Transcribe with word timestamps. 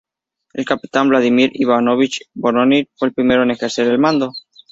El 0.53 0.65
capitán 0.65 1.09
Vladimir 1.09 1.51
Ivanovich 1.53 2.21
Voronin 2.33 2.89
fue 2.95 3.09
el 3.09 3.13
primero 3.13 3.43
en 3.43 3.51
ejercer 3.51 3.85
el 3.85 3.99
mando. 3.99 4.31